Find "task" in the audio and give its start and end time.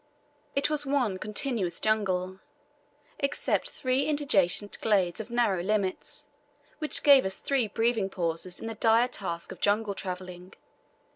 9.07-9.51